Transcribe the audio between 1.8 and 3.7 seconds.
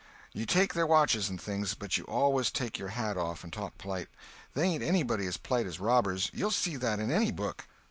you always take your hat off and